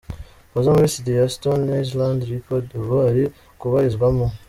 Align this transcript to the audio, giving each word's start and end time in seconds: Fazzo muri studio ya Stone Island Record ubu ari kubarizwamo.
Fazzo 0.51 0.69
muri 0.75 0.91
studio 0.93 1.13
ya 1.17 1.31
Stone 1.35 1.65
Island 1.83 2.19
Record 2.33 2.65
ubu 2.79 2.95
ari 3.09 3.23
kubarizwamo. 3.59 4.25